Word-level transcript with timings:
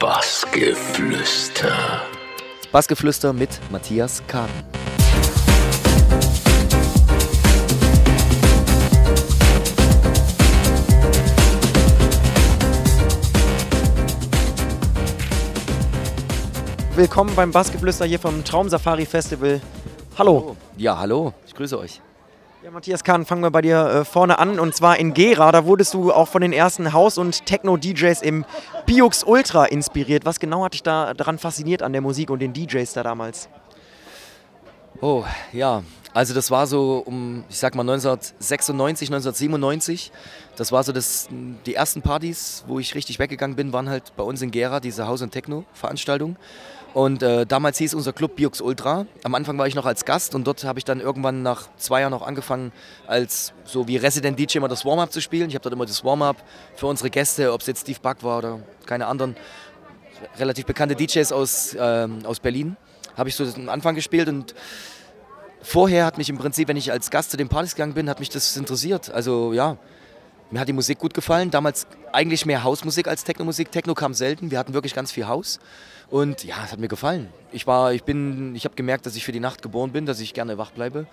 Bassgeflüster. 0.00 2.02
Bassgeflüster 2.70 3.32
mit 3.32 3.48
Matthias 3.72 4.22
Kahn. 4.28 4.48
Willkommen 16.94 17.34
beim 17.34 17.50
Bassgeflüster 17.50 18.04
hier 18.04 18.20
vom 18.20 18.44
Traumsafari 18.44 19.04
Festival. 19.04 19.60
Hallo. 20.16 20.56
Ja, 20.76 20.96
hallo, 20.96 21.34
ich 21.44 21.56
grüße 21.56 21.76
euch. 21.76 22.00
Ja, 22.68 22.74
Matthias 22.74 23.02
Kahn, 23.02 23.24
fangen 23.24 23.42
wir 23.42 23.50
bei 23.50 23.62
dir 23.62 23.78
äh, 23.78 24.04
vorne 24.04 24.38
an 24.38 24.60
und 24.60 24.76
zwar 24.76 24.98
in 24.98 25.14
Gera. 25.14 25.52
Da 25.52 25.64
wurdest 25.64 25.94
du 25.94 26.12
auch 26.12 26.28
von 26.28 26.42
den 26.42 26.52
ersten 26.52 26.92
Haus- 26.92 27.16
und 27.16 27.46
Techno-DJs 27.46 28.20
im 28.20 28.44
Biux 28.84 29.24
Ultra 29.24 29.64
inspiriert. 29.64 30.26
Was 30.26 30.38
genau 30.38 30.64
hat 30.64 30.74
dich 30.74 30.82
da 30.82 31.14
daran 31.14 31.38
fasziniert 31.38 31.82
an 31.82 31.94
der 31.94 32.02
Musik 32.02 32.28
und 32.28 32.40
den 32.40 32.52
DJs 32.52 32.92
da 32.92 33.02
damals? 33.02 33.48
Oh, 35.00 35.24
ja, 35.50 35.82
also 36.12 36.34
das 36.34 36.50
war 36.50 36.66
so 36.66 37.02
um, 37.06 37.42
ich 37.48 37.56
sag 37.56 37.74
mal 37.74 37.88
1996, 37.88 39.08
1997. 39.08 40.12
Das 40.56 40.70
war 40.70 40.84
so 40.84 40.92
das, 40.92 41.28
die 41.64 41.74
ersten 41.74 42.02
Partys, 42.02 42.64
wo 42.66 42.78
ich 42.78 42.94
richtig 42.94 43.18
weggegangen 43.18 43.56
bin, 43.56 43.72
waren 43.72 43.88
halt 43.88 44.14
bei 44.14 44.24
uns 44.24 44.42
in 44.42 44.50
Gera, 44.50 44.80
diese 44.80 45.06
Haus- 45.06 45.22
und 45.22 45.30
Techno-Veranstaltung. 45.30 46.36
Und 46.94 47.22
äh, 47.22 47.44
damals 47.46 47.78
hieß 47.78 47.94
unser 47.94 48.12
Club 48.12 48.36
Biux 48.36 48.60
Ultra. 48.60 49.06
Am 49.22 49.34
Anfang 49.34 49.58
war 49.58 49.66
ich 49.66 49.74
noch 49.74 49.86
als 49.86 50.04
Gast 50.04 50.34
und 50.34 50.46
dort 50.46 50.64
habe 50.64 50.78
ich 50.78 50.84
dann 50.84 51.00
irgendwann 51.00 51.42
nach 51.42 51.68
zwei 51.76 52.00
Jahren 52.00 52.10
noch 52.10 52.26
angefangen, 52.26 52.72
als 53.06 53.52
so 53.64 53.86
wie 53.86 53.96
Resident 53.98 54.38
DJ 54.38 54.58
immer 54.58 54.68
das 54.68 54.84
Warm-Up 54.84 55.12
zu 55.12 55.20
spielen. 55.20 55.48
Ich 55.48 55.54
habe 55.54 55.62
dort 55.62 55.74
immer 55.74 55.86
das 55.86 56.02
Warm-Up 56.02 56.36
für 56.76 56.86
unsere 56.86 57.10
Gäste, 57.10 57.52
ob 57.52 57.60
es 57.60 57.66
jetzt 57.66 57.82
Steve 57.82 57.98
Buck 58.00 58.22
war 58.22 58.38
oder 58.38 58.60
keine 58.86 59.06
anderen 59.06 59.36
relativ 60.38 60.66
bekannte 60.66 60.96
DJs 60.96 61.30
aus, 61.32 61.76
ähm, 61.78 62.20
aus 62.24 62.40
Berlin, 62.40 62.76
habe 63.16 63.28
ich 63.28 63.36
so 63.36 63.44
am 63.44 63.68
Anfang 63.68 63.94
gespielt 63.94 64.28
und 64.28 64.54
vorher 65.62 66.04
hat 66.04 66.18
mich 66.18 66.28
im 66.28 66.38
Prinzip, 66.38 66.68
wenn 66.68 66.76
ich 66.76 66.92
als 66.92 67.10
Gast 67.10 67.30
zu 67.30 67.36
den 67.36 67.48
Partys 67.48 67.74
gegangen 67.74 67.94
bin, 67.94 68.08
hat 68.08 68.20
mich 68.20 68.30
das 68.30 68.56
interessiert. 68.56 69.10
Also 69.10 69.52
ja, 69.52 69.76
mir 70.50 70.60
hat 70.60 70.68
die 70.68 70.72
Musik 70.72 70.98
gut 70.98 71.14
gefallen. 71.14 71.50
Damals 71.50 71.86
eigentlich 72.12 72.46
mehr 72.46 72.64
Hausmusik 72.64 73.06
als 73.08 73.24
Technomusik. 73.24 73.70
Techno 73.70 73.94
kam 73.94 74.14
selten. 74.14 74.50
Wir 74.50 74.58
hatten 74.58 74.74
wirklich 74.74 74.94
ganz 74.94 75.12
viel 75.12 75.26
Haus. 75.26 75.58
Und 76.10 76.44
ja, 76.44 76.56
es 76.64 76.72
hat 76.72 76.78
mir 76.78 76.88
gefallen. 76.88 77.28
Ich 77.52 77.66
ich 77.66 78.02
ich 78.08 78.64
habe 78.64 78.74
gemerkt, 78.74 79.06
dass 79.06 79.14
ich 79.16 79.24
für 79.24 79.32
die 79.32 79.40
Nacht 79.40 79.62
geboren 79.62 79.92
bin, 79.92 80.06
dass 80.06 80.20
ich 80.20 80.32
gerne 80.32 80.56
wach 80.56 80.70
bleibe, 80.70 81.06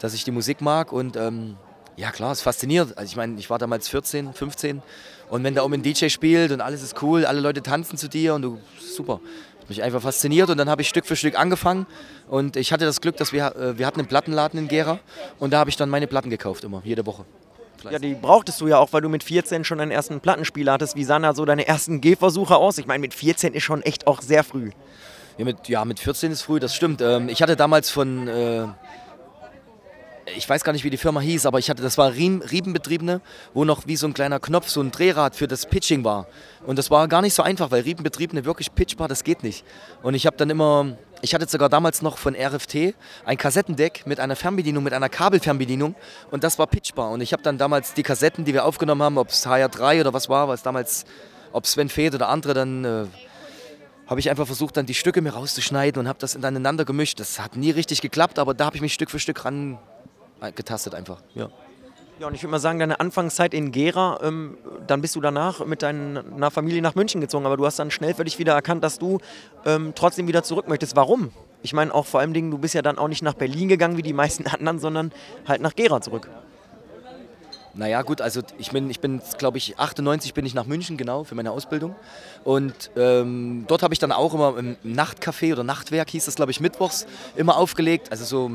dass 0.00 0.14
ich 0.14 0.24
die 0.24 0.32
Musik 0.32 0.60
mag 0.60 0.92
und 0.92 1.16
ähm, 1.16 1.56
ja 1.96 2.10
klar, 2.10 2.32
es 2.32 2.42
fasziniert. 2.42 2.96
Also 2.98 3.08
ich 3.08 3.16
meine, 3.16 3.38
ich 3.38 3.50
war 3.50 3.58
damals 3.58 3.88
14, 3.88 4.32
15 4.32 4.82
und 5.30 5.44
wenn 5.44 5.54
da 5.54 5.62
oben 5.62 5.74
ein 5.74 5.82
DJ 5.82 6.08
spielt 6.08 6.50
und 6.50 6.60
alles 6.60 6.82
ist 6.82 7.00
cool, 7.02 7.24
alle 7.24 7.40
Leute 7.40 7.62
tanzen 7.62 7.96
zu 7.96 8.08
dir 8.08 8.34
und 8.34 8.42
du, 8.42 8.58
super. 8.80 9.20
Hat 9.60 9.68
mich 9.68 9.82
einfach 9.84 10.02
fasziniert 10.02 10.50
und 10.50 10.58
dann 10.58 10.68
habe 10.68 10.82
ich 10.82 10.88
Stück 10.88 11.06
für 11.06 11.14
Stück 11.14 11.38
angefangen 11.38 11.86
und 12.28 12.56
ich 12.56 12.72
hatte 12.72 12.84
das 12.84 13.00
Glück, 13.00 13.16
dass 13.16 13.32
wir, 13.32 13.54
äh, 13.54 13.78
wir 13.78 13.86
hatten 13.86 14.00
einen 14.00 14.08
Plattenladen 14.08 14.58
in 14.58 14.66
Gera 14.66 14.98
und 15.38 15.52
da 15.52 15.60
habe 15.60 15.70
ich 15.70 15.76
dann 15.76 15.88
meine 15.88 16.08
Platten 16.08 16.30
gekauft 16.30 16.64
immer, 16.64 16.82
jede 16.84 17.06
Woche. 17.06 17.24
Ja, 17.90 17.98
die 17.98 18.14
brauchtest 18.14 18.60
du 18.60 18.68
ja 18.68 18.78
auch, 18.78 18.92
weil 18.92 19.00
du 19.00 19.08
mit 19.08 19.24
14 19.24 19.64
schon 19.64 19.78
deinen 19.78 19.90
ersten 19.90 20.20
Plattenspieler 20.20 20.72
hattest. 20.72 20.96
Wie 20.96 21.04
sahen 21.04 21.22
da 21.22 21.34
so 21.34 21.44
deine 21.44 21.66
ersten 21.66 22.00
Gehversuche 22.00 22.56
aus? 22.56 22.78
Ich 22.78 22.86
meine, 22.86 23.00
mit 23.00 23.14
14 23.14 23.54
ist 23.54 23.62
schon 23.62 23.82
echt 23.82 24.06
auch 24.06 24.22
sehr 24.22 24.44
früh. 24.44 24.70
Ja, 25.38 25.44
mit, 25.44 25.68
ja, 25.68 25.84
mit 25.84 25.98
14 25.98 26.32
ist 26.32 26.42
früh, 26.42 26.60
das 26.60 26.74
stimmt. 26.74 27.00
Ähm, 27.00 27.28
ich 27.28 27.42
hatte 27.42 27.56
damals 27.56 27.90
von, 27.90 28.28
äh, 28.28 28.66
ich 30.36 30.48
weiß 30.48 30.62
gar 30.64 30.72
nicht, 30.72 30.84
wie 30.84 30.90
die 30.90 30.96
Firma 30.96 31.20
hieß, 31.20 31.46
aber 31.46 31.58
ich 31.58 31.70
hatte, 31.70 31.82
das 31.82 31.98
war 31.98 32.12
Riebenbetriebene, 32.12 33.20
wo 33.54 33.64
noch 33.64 33.86
wie 33.86 33.96
so 33.96 34.06
ein 34.06 34.14
kleiner 34.14 34.40
Knopf, 34.40 34.68
so 34.68 34.80
ein 34.80 34.90
Drehrad 34.90 35.34
für 35.34 35.48
das 35.48 35.66
Pitching 35.66 36.04
war. 36.04 36.26
Und 36.66 36.78
das 36.78 36.90
war 36.90 37.08
gar 37.08 37.22
nicht 37.22 37.34
so 37.34 37.42
einfach, 37.42 37.70
weil 37.70 37.82
Riebenbetriebene 37.82 38.44
wirklich 38.44 38.74
pitchbar, 38.74 39.08
das 39.08 39.24
geht 39.24 39.42
nicht. 39.42 39.64
Und 40.02 40.14
ich 40.14 40.26
habe 40.26 40.36
dann 40.36 40.50
immer, 40.50 40.96
ich 41.22 41.34
hatte 41.34 41.48
sogar 41.48 41.68
damals 41.68 42.02
noch 42.02 42.18
von 42.18 42.34
RFT 42.34 42.94
ein 43.24 43.38
Kassettendeck 43.38 44.06
mit 44.06 44.18
einer 44.18 44.34
Fernbedienung, 44.34 44.82
mit 44.82 44.92
einer 44.92 45.08
Kabelfernbedienung 45.08 45.94
und 46.32 46.44
das 46.44 46.58
war 46.58 46.66
pitchbar. 46.66 47.10
Und 47.10 47.20
ich 47.20 47.32
habe 47.32 47.42
dann 47.42 47.58
damals 47.58 47.94
die 47.94 48.02
Kassetten, 48.02 48.44
die 48.44 48.52
wir 48.52 48.64
aufgenommen 48.64 49.02
haben, 49.02 49.18
ob 49.18 49.28
es 49.28 49.46
HR3 49.46 50.00
oder 50.00 50.12
was 50.12 50.28
war, 50.28 50.48
was 50.48 50.62
damals, 50.62 51.04
ob 51.52 51.66
Sven 51.66 51.88
Feth 51.88 52.14
oder 52.14 52.28
andere, 52.28 52.54
dann 52.54 52.84
äh, 52.84 53.04
habe 54.08 54.18
ich 54.18 54.30
einfach 54.30 54.46
versucht, 54.46 54.76
dann 54.76 54.84
die 54.84 54.94
Stücke 54.94 55.22
mir 55.22 55.30
rauszuschneiden 55.30 56.00
und 56.00 56.08
habe 56.08 56.18
das 56.18 56.34
ineinander 56.34 56.84
gemischt. 56.84 57.20
Das 57.20 57.38
hat 57.38 57.56
nie 57.56 57.70
richtig 57.70 58.02
geklappt, 58.02 58.40
aber 58.40 58.52
da 58.52 58.66
habe 58.66 58.76
ich 58.76 58.82
mich 58.82 58.92
Stück 58.92 59.10
für 59.10 59.20
Stück 59.20 59.44
ran 59.44 59.78
getastet 60.56 60.92
einfach. 60.94 61.22
Ja. 61.34 61.50
Ja, 62.18 62.26
und 62.28 62.34
ich 62.34 62.42
würde 62.42 62.52
mal 62.52 62.58
sagen, 62.58 62.78
deine 62.78 63.00
Anfangszeit 63.00 63.54
in 63.54 63.72
Gera, 63.72 64.20
ähm, 64.22 64.58
dann 64.86 65.00
bist 65.00 65.16
du 65.16 65.20
danach 65.20 65.64
mit 65.64 65.82
deiner 65.82 66.50
Familie 66.50 66.82
nach 66.82 66.94
München 66.94 67.20
gezogen, 67.20 67.46
aber 67.46 67.56
du 67.56 67.66
hast 67.66 67.78
dann 67.78 67.90
schnell 67.90 68.14
für 68.14 68.24
dich 68.24 68.38
wieder 68.38 68.52
erkannt, 68.52 68.84
dass 68.84 68.98
du 68.98 69.18
ähm, 69.64 69.92
trotzdem 69.94 70.28
wieder 70.28 70.42
zurück 70.42 70.68
möchtest. 70.68 70.94
Warum? 70.94 71.32
Ich 71.62 71.72
meine 71.72 71.94
auch 71.94 72.06
vor 72.06 72.20
allem 72.20 72.32
Dingen, 72.32 72.50
du 72.50 72.58
bist 72.58 72.74
ja 72.74 72.82
dann 72.82 72.98
auch 72.98 73.08
nicht 73.08 73.22
nach 73.22 73.34
Berlin 73.34 73.68
gegangen 73.68 73.96
wie 73.96 74.02
die 74.02 74.12
meisten 74.12 74.46
anderen, 74.46 74.78
sondern 74.78 75.12
halt 75.48 75.62
nach 75.62 75.74
Gera 75.74 76.00
zurück. 76.00 76.28
Naja, 77.74 78.02
gut, 78.02 78.20
also 78.20 78.42
ich 78.58 78.70
bin, 78.70 78.90
ich 78.90 79.00
bin 79.00 79.22
glaube 79.38 79.56
ich, 79.56 79.78
98 79.78 80.34
bin 80.34 80.44
ich 80.44 80.52
nach 80.52 80.66
München, 80.66 80.98
genau, 80.98 81.24
für 81.24 81.34
meine 81.34 81.50
Ausbildung. 81.50 81.96
Und 82.44 82.90
ähm, 82.96 83.64
dort 83.66 83.82
habe 83.82 83.94
ich 83.94 83.98
dann 83.98 84.12
auch 84.12 84.34
immer 84.34 84.58
im 84.58 84.76
Nachtcafé 84.84 85.52
oder 85.52 85.64
Nachtwerk, 85.64 86.10
hieß 86.10 86.26
das, 86.26 86.34
glaube 86.34 86.50
ich, 86.50 86.60
mittwochs, 86.60 87.06
immer 87.34 87.56
aufgelegt. 87.56 88.10
Also 88.10 88.26
so 88.26 88.50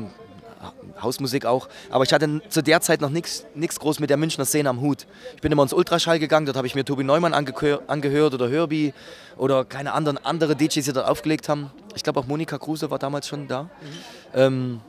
Hausmusik 1.00 1.46
auch. 1.46 1.68
Aber 1.90 2.04
ich 2.04 2.12
hatte 2.12 2.40
zu 2.48 2.62
der 2.62 2.80
Zeit 2.80 3.00
noch 3.00 3.10
nichts 3.10 3.44
groß 3.54 4.00
mit 4.00 4.10
der 4.10 4.16
Münchner 4.16 4.44
Szene 4.44 4.68
am 4.68 4.80
Hut. 4.80 5.06
Ich 5.36 5.40
bin 5.40 5.52
immer 5.52 5.62
ins 5.62 5.72
Ultraschall 5.72 6.18
gegangen, 6.18 6.46
dort 6.46 6.56
habe 6.56 6.66
ich 6.66 6.74
mir 6.74 6.84
Tobi 6.84 7.04
Neumann 7.04 7.34
angehört 7.34 8.34
oder 8.34 8.48
Herbie 8.48 8.92
oder 9.36 9.64
keine 9.64 9.92
anderen 9.92 10.18
andere 10.18 10.56
DJs, 10.56 10.84
die 10.84 10.92
dort 10.92 11.06
aufgelegt 11.08 11.48
haben. 11.48 11.70
Ich 11.94 12.02
glaube 12.02 12.20
auch 12.20 12.26
Monika 12.26 12.58
Kruse 12.58 12.90
war 12.90 12.98
damals 12.98 13.28
schon 13.28 13.48
da. 13.48 13.64
Mhm. 13.64 13.68
Ähm, 14.34 14.80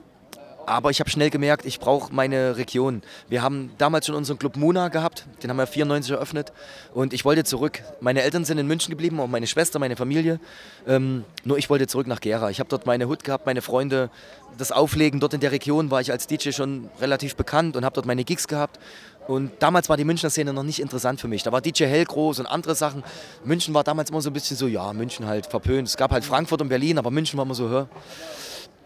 aber 0.70 0.92
ich 0.92 1.00
habe 1.00 1.10
schnell 1.10 1.32
gemerkt, 1.32 1.66
ich 1.66 1.80
brauche 1.80 2.14
meine 2.14 2.58
Region. 2.58 3.02
Wir 3.28 3.42
haben 3.42 3.72
damals 3.80 4.06
schon 4.06 4.16
unseren 4.16 4.38
Club 4.38 4.56
Muna 4.56 4.90
gehabt, 4.90 5.26
den 5.42 5.50
haben 5.50 5.58
wir 5.58 5.66
94 5.66 6.12
eröffnet 6.12 6.54
und 6.94 7.12
ich 7.12 7.26
wollte 7.26 7.44
zurück. 7.44 7.82
Meine 8.02 8.22
Eltern 8.22 8.46
sind 8.46 8.60
in 8.60 8.68
München 8.68 8.92
geblieben, 8.92 9.20
auch 9.20 9.28
meine 9.28 9.48
Schwester, 9.48 9.80
meine 9.80 9.96
Familie. 9.96 10.40
Ähm, 10.88 11.26
nur 11.44 11.58
ich 11.58 11.70
wollte 11.70 11.88
zurück 11.88 12.06
nach 12.06 12.22
Gera. 12.22 12.52
Ich 12.52 12.60
habe 12.60 12.70
dort 12.70 12.86
meine 12.86 13.08
Hut 13.08 13.24
gehabt, 13.24 13.48
meine 13.48 13.64
Freunde. 13.64 14.12
Das 14.58 14.72
Auflegen 14.72 15.20
dort 15.20 15.34
in 15.34 15.40
der 15.40 15.52
Region 15.52 15.90
war 15.90 16.02
ich 16.02 16.12
als 16.12 16.28
DJ 16.28 16.52
schon 16.52 16.90
relativ 17.02 17.36
bekannt 17.36 17.76
und 17.76 17.84
habe 17.84 17.96
dort 17.96 18.06
meine 18.06 18.24
Gigs 18.24 18.48
gehabt. 18.48 18.80
Und 19.28 19.52
damals 19.60 19.90
war 19.90 19.98
die 19.98 20.06
Münchner 20.06 20.30
Szene 20.30 20.54
noch 20.54 20.64
nicht 20.64 20.80
interessant 20.80 21.20
für 21.20 21.28
mich. 21.28 21.44
Da 21.44 21.52
war 21.52 21.62
DJ 21.62 21.86
Hell 21.86 22.06
groß 22.06 22.40
und 22.40 22.46
andere 22.46 22.76
Sachen. 22.76 23.04
München 23.44 23.74
war 23.74 23.84
damals 23.84 24.10
immer 24.10 24.22
so 24.22 24.30
ein 24.30 24.34
bisschen 24.34 24.58
so, 24.58 24.68
ja, 24.68 24.92
München 24.94 25.28
halt 25.28 25.46
verpönt. 25.46 25.88
Es 25.88 25.98
gab 25.98 26.12
halt 26.12 26.26
Frankfurt 26.26 26.62
und 26.62 26.70
Berlin, 26.70 26.98
aber 26.98 27.12
München 27.12 27.38
war 27.38 27.46
immer 27.46 27.56
so, 27.56 27.70
hör. 27.70 27.90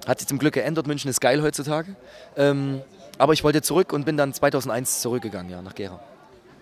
Hat 0.08 0.20
sich 0.20 0.28
zum 0.28 0.40
Glück 0.40 0.54
geändert. 0.54 0.88
München 0.88 1.10
ist 1.10 1.22
geil 1.22 1.42
heutzutage. 1.42 1.96
Ähm, 2.36 2.82
aber 3.18 3.34
ich 3.34 3.44
wollte 3.44 3.62
zurück 3.62 3.94
und 3.94 4.06
bin 4.06 4.18
dann 4.18 4.34
2001 4.34 5.02
zurückgegangen, 5.02 5.52
ja, 5.52 5.62
nach 5.62 5.76
Gera. 5.76 6.00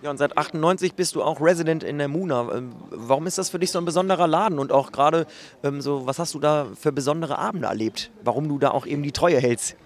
Ja, 0.02 0.10
und 0.10 0.18
seit 0.18 0.36
98 0.36 0.94
bist 0.94 1.14
du 1.14 1.22
auch 1.22 1.40
Resident 1.40 1.84
in 1.84 1.98
der 1.98 2.08
Muna. 2.08 2.48
Ähm, 2.52 2.72
warum 2.90 3.26
ist 3.26 3.38
das 3.38 3.50
für 3.50 3.58
dich 3.58 3.70
so 3.70 3.78
ein 3.78 3.84
besonderer 3.84 4.26
Laden? 4.26 4.58
Und 4.58 4.72
auch 4.72 4.90
gerade 4.90 5.26
ähm, 5.62 5.80
so, 5.80 6.06
was 6.06 6.18
hast 6.18 6.34
du 6.34 6.40
da 6.40 6.66
für 6.78 6.92
besondere 6.92 7.38
Abende 7.38 7.68
erlebt? 7.68 8.10
Warum 8.24 8.48
du 8.48 8.58
da 8.58 8.72
auch 8.72 8.84
eben 8.84 9.02
die 9.02 9.12
Treue 9.12 9.38
hältst? 9.38 9.76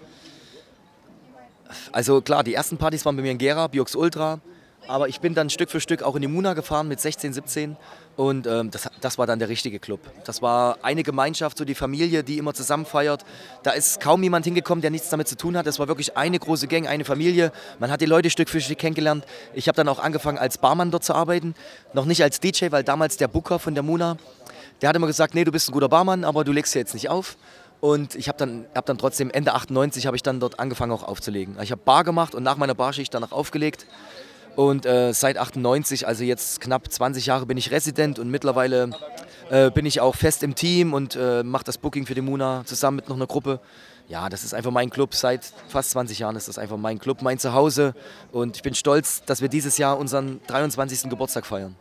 Also 1.91 2.21
klar, 2.21 2.43
die 2.43 2.53
ersten 2.53 2.77
Partys 2.77 3.05
waren 3.05 3.15
bei 3.15 3.21
mir 3.21 3.31
in 3.31 3.37
Gera, 3.37 3.67
Biox 3.67 3.95
Ultra. 3.95 4.39
Aber 4.87 5.09
ich 5.09 5.19
bin 5.19 5.33
dann 5.33 5.49
Stück 5.49 5.69
für 5.69 5.81
Stück 5.81 6.03
auch 6.03 6.15
in 6.15 6.21
die 6.21 6.27
Muna 6.27 6.53
gefahren 6.53 6.87
mit 6.87 6.99
16, 6.99 7.33
17 7.33 7.75
und 8.15 8.47
ähm, 8.47 8.71
das, 8.71 8.89
das, 8.99 9.17
war 9.19 9.27
dann 9.27 9.37
der 9.37 9.47
richtige 9.47 9.79
Club. 9.79 9.99
Das 10.23 10.41
war 10.41 10.79
eine 10.81 11.03
Gemeinschaft, 11.03 11.57
so 11.57 11.65
die 11.65 11.75
Familie, 11.75 12.23
die 12.23 12.39
immer 12.39 12.53
zusammen 12.53 12.85
feiert. 12.85 13.23
Da 13.61 13.71
ist 13.71 13.99
kaum 13.99 14.23
jemand 14.23 14.45
hingekommen, 14.45 14.81
der 14.81 14.89
nichts 14.89 15.09
damit 15.09 15.27
zu 15.27 15.37
tun 15.37 15.55
hat. 15.55 15.67
Es 15.67 15.77
war 15.77 15.87
wirklich 15.87 16.17
eine 16.17 16.39
große 16.39 16.67
Gang, 16.67 16.87
eine 16.87 17.05
Familie. 17.05 17.51
Man 17.79 17.91
hat 17.91 18.01
die 18.01 18.05
Leute 18.05 18.31
Stück 18.31 18.49
für 18.49 18.59
Stück 18.59 18.79
kennengelernt. 18.79 19.23
Ich 19.53 19.67
habe 19.67 19.75
dann 19.75 19.87
auch 19.87 19.99
angefangen, 19.99 20.39
als 20.39 20.57
Barmann 20.57 20.89
dort 20.89 21.03
zu 21.03 21.13
arbeiten. 21.13 21.53
Noch 21.93 22.05
nicht 22.05 22.23
als 22.23 22.39
DJ, 22.39 22.71
weil 22.71 22.83
damals 22.83 23.17
der 23.17 23.27
Booker 23.27 23.59
von 23.59 23.75
der 23.75 23.83
Muna, 23.83 24.17
der 24.81 24.89
hat 24.89 24.95
immer 24.95 25.07
gesagt, 25.07 25.35
nee, 25.35 25.43
du 25.43 25.51
bist 25.51 25.69
ein 25.69 25.73
guter 25.73 25.89
Barmann, 25.89 26.23
aber 26.23 26.43
du 26.43 26.51
legst 26.51 26.73
ja 26.73 26.79
jetzt 26.79 26.95
nicht 26.95 27.09
auf. 27.09 27.37
Und 27.81 28.15
ich 28.15 28.27
habe 28.27 28.39
dann, 28.39 28.65
hab 28.73 28.87
dann 28.87 28.97
trotzdem, 28.97 29.29
Ende 29.29 29.53
98 29.53 30.07
habe 30.07 30.15
ich 30.15 30.23
dann 30.23 30.39
dort 30.39 30.59
angefangen 30.59 30.91
auch 30.91 31.03
aufzulegen. 31.03 31.57
Ich 31.61 31.71
habe 31.71 31.81
Bar 31.83 32.03
gemacht 32.03 32.33
und 32.33 32.41
nach 32.41 32.57
meiner 32.57 32.73
Barschicht 32.73 33.13
danach 33.13 33.31
aufgelegt. 33.31 33.85
Und 34.57 34.87
äh, 34.87 35.13
seit 35.13 35.37
98, 35.37 36.07
also 36.07 36.23
jetzt 36.23 36.61
knapp 36.61 36.91
20 36.91 37.27
Jahre, 37.27 37.45
bin 37.45 37.57
ich 37.57 37.69
Resident 37.69 38.17
und 38.17 38.31
mittlerweile 38.31 38.89
äh, 39.51 39.69
bin 39.69 39.85
ich 39.85 40.01
auch 40.01 40.15
fest 40.15 40.41
im 40.41 40.55
Team 40.55 40.95
und 40.95 41.15
äh, 41.15 41.43
mache 41.43 41.63
das 41.63 41.77
Booking 41.77 42.07
für 42.07 42.15
die 42.15 42.21
Muna 42.21 42.63
zusammen 42.65 42.95
mit 42.95 43.07
noch 43.07 43.17
einer 43.17 43.27
Gruppe. 43.27 43.59
Ja, 44.07 44.29
das 44.29 44.43
ist 44.43 44.55
einfach 44.55 44.71
mein 44.71 44.89
Club. 44.89 45.13
Seit 45.13 45.45
fast 45.67 45.91
20 45.91 46.17
Jahren 46.17 46.35
ist 46.35 46.47
das 46.47 46.57
einfach 46.57 46.77
mein 46.77 46.97
Club, 46.97 47.21
mein 47.21 47.37
Zuhause. 47.37 47.93
Und 48.31 48.55
ich 48.55 48.63
bin 48.63 48.73
stolz, 48.73 49.21
dass 49.27 49.41
wir 49.41 49.47
dieses 49.47 49.77
Jahr 49.77 49.99
unseren 49.99 50.41
23. 50.47 51.07
Geburtstag 51.07 51.45
feiern. 51.45 51.75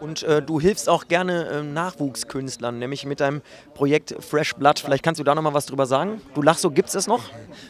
Und 0.00 0.22
äh, 0.22 0.40
du 0.40 0.58
hilfst 0.58 0.88
auch 0.88 1.08
gerne 1.08 1.46
äh, 1.46 1.62
Nachwuchskünstlern, 1.62 2.78
nämlich 2.78 3.04
mit 3.04 3.20
deinem 3.20 3.42
Projekt 3.74 4.14
Fresh 4.18 4.54
Blood. 4.54 4.78
Vielleicht 4.78 5.04
kannst 5.04 5.20
du 5.20 5.24
da 5.24 5.34
noch 5.34 5.42
mal 5.42 5.52
was 5.52 5.66
drüber 5.66 5.84
sagen. 5.84 6.22
Du 6.34 6.40
lachst 6.40 6.62
so, 6.62 6.70
gibt 6.70 6.88
es 6.88 6.94
das 6.94 7.06
noch? 7.06 7.22